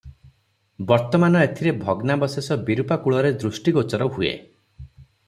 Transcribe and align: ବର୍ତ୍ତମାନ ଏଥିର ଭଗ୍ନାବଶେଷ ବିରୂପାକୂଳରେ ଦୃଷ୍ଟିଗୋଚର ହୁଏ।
ବର୍ତ୍ତମାନ 0.91 1.43
ଏଥିର 1.47 1.73
ଭଗ୍ନାବଶେଷ 1.83 2.57
ବିରୂପାକୂଳରେ 2.71 3.33
ଦୃଷ୍ଟିଗୋଚର 3.45 4.09
ହୁଏ। 4.17 4.33